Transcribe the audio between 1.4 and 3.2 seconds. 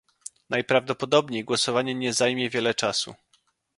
głosowanie nie zajmie wiele czasu